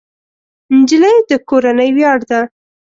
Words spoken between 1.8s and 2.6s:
ویاړ ده.